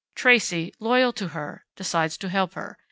Tracey, 0.15 0.73
loyal 0.79 1.13
to 1.13 1.27
her, 1.27 1.63
decides 1.75 2.17
to 2.17 2.29
help 2.29 2.53
her. 2.55 2.79